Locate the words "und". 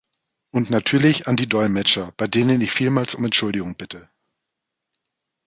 0.49-0.71